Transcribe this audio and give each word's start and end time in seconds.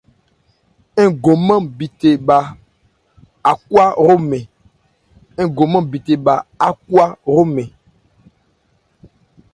Ngomán 1.11 1.63
bithe 5.97 6.19
bha 6.27 6.37
ákwa 6.67 7.05
hromɛn. 7.27 7.69